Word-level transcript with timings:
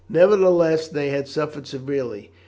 Nevertheless 0.09 0.87
they 0.87 1.09
had 1.09 1.27
suffered 1.27 1.67
severely. 1.67 2.31